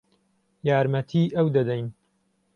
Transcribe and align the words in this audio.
یارمەتیی 0.69 1.33
ئەو 1.35 1.47
دەدەین. 1.55 1.87